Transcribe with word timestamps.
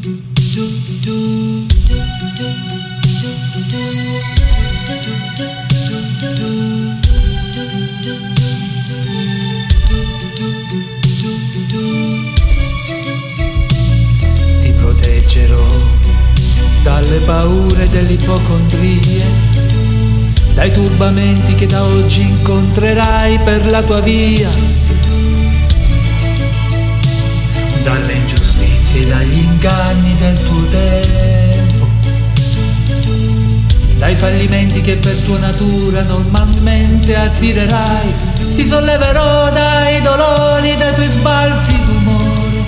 Ti 0.00 0.16
proteggerò 14.78 15.66
dalle 16.82 17.18
paure 17.26 17.88
dell'ipocondrie, 17.90 19.00
dai 20.54 20.72
turbamenti 20.72 21.54
che 21.54 21.66
da 21.66 21.84
oggi 21.84 22.22
incontrerai 22.22 23.38
per 23.40 23.66
la 23.66 23.82
tua 23.82 24.00
via, 24.00 24.48
dalle 27.84 28.19
ingiustizie 28.90 29.02
e 29.02 29.06
dagli 29.06 29.38
inganni 29.38 30.16
del 30.16 30.42
tuo 30.42 30.64
tempo, 30.66 31.88
dai 33.98 34.16
fallimenti 34.16 34.80
che 34.80 34.96
per 34.96 35.14
tua 35.24 35.38
natura 35.38 36.02
normalmente 36.02 37.16
attirerai, 37.16 38.12
ti 38.56 38.66
solleverò 38.66 39.50
dai 39.50 40.00
dolori 40.00 40.76
dei 40.76 40.94
tuoi 40.94 41.06
sbalzi 41.06 41.80
d'umore, 41.84 42.64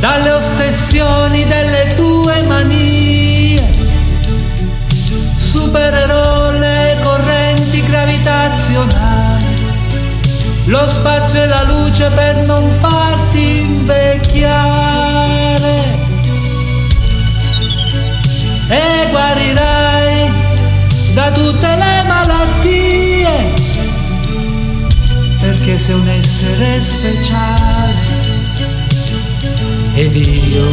dalle 0.00 0.30
ossessioni 0.30 1.46
delle 1.46 1.94
tue 1.94 2.42
manie, 2.42 3.62
supererò 5.36 6.52
le 6.52 6.96
correnti 7.02 7.82
gravitazionali, 7.82 9.44
lo 10.66 10.88
spazio 10.88 11.42
e 11.42 11.46
la 11.46 11.62
luce 11.64 12.08
per 12.14 12.36
non 12.38 12.53
tutte 21.34 21.66
le 21.66 22.02
malattie 22.06 23.52
perché 25.40 25.76
sei 25.76 25.94
un 25.94 26.08
essere 26.08 26.80
speciale 26.80 27.94
ed 29.94 30.16
io 30.16 30.70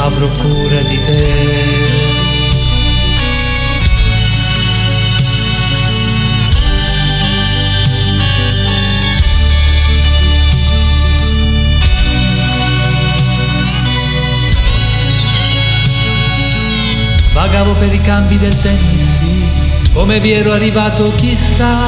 avrò 0.00 0.28
cura 0.28 0.80
di 0.82 0.98
te. 1.06 2.10
Vagavo 17.32 17.72
per 17.74 17.92
i 17.92 18.00
campi 18.02 18.38
del 18.38 18.54
Tennessee, 18.54 19.01
come 19.92 20.20
vi 20.20 20.32
ero 20.32 20.52
arrivato 20.52 21.12
chissà, 21.14 21.82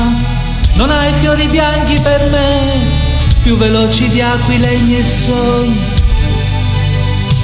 non 0.74 0.90
hai 0.90 1.12
fiori 1.14 1.48
bianchi 1.48 1.94
per 2.00 2.28
me, 2.30 2.62
più 3.42 3.56
veloci 3.56 4.08
di 4.08 4.20
aquile 4.20 4.72
i 4.72 4.82
miei 4.82 5.04
sogni, 5.04 5.78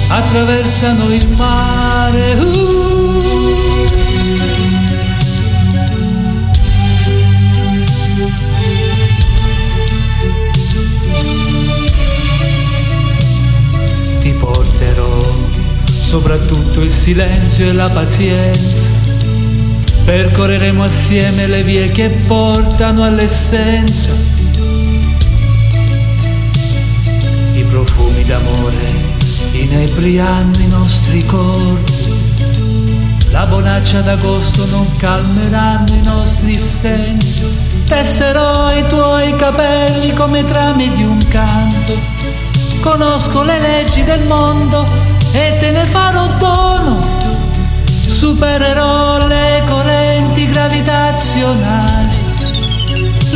attraversano 0.07 1.13
il 1.13 1.27
mare. 1.29 2.33
uh. 2.33 2.99
Ti 14.19 14.31
porterò 14.33 15.35
soprattutto 15.85 16.81
il 16.81 16.93
silenzio 16.93 17.67
e 17.67 17.73
la 17.73 17.89
pazienza. 17.89 18.90
Percorreremo 20.03 20.83
assieme 20.83 21.47
le 21.47 21.63
vie 21.63 21.87
che 21.87 22.09
portano 22.27 23.03
all'essenza. 23.03 24.11
I 27.53 27.63
profumi 27.69 28.25
d'amore 28.25 29.09
inebriano 29.53 30.57
i 30.59 30.67
nostri 30.67 31.25
corpi. 31.25 32.19
La 33.31 33.45
bonaccia 33.45 34.01
d'agosto 34.01 34.65
non 34.75 34.85
calmeranno 34.97 35.93
i 35.93 36.01
nostri 36.01 36.59
sensi. 36.59 37.47
Tesserò 37.85 38.75
i 38.75 38.85
tuoi 38.87 39.35
capelli 39.35 40.13
come 40.13 40.45
trame 40.45 40.89
di 40.95 41.03
un 41.03 41.19
canto. 41.29 41.97
Conosco 42.81 43.43
le 43.43 43.59
leggi 43.59 44.03
del 44.03 44.25
mondo 44.25 44.85
e 45.33 45.57
te 45.59 45.71
ne 45.71 45.85
farò 45.87 46.27
dono. 46.37 47.01
Supererò 47.85 49.10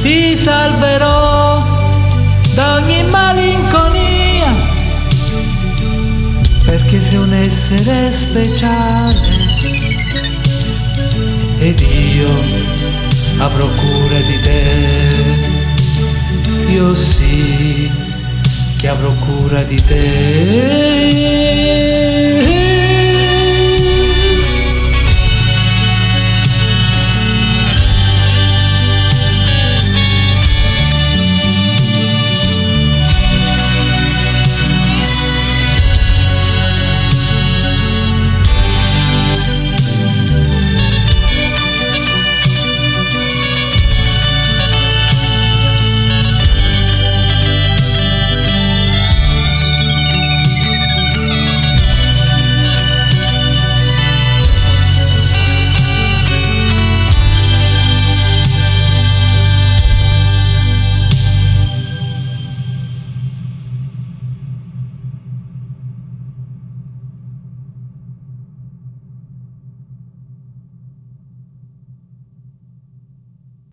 Ti 0.03 0.37
salverò 0.37 1.61
da 2.55 2.75
ogni 2.75 3.03
malinconia, 3.03 4.55
perché 6.65 7.03
sei 7.03 7.17
un 7.17 7.33
essere 7.33 8.13
speciale 8.13 9.27
ed 11.59 11.81
io 11.81 12.33
avrò 13.39 13.67
cura 13.67 14.21
di 14.21 14.41
te. 14.43 15.57
Io 16.71 16.95
sì 16.95 18.08
avrò 18.89 19.09
cura 19.09 19.63
di 19.63 19.83
te. 19.85 21.09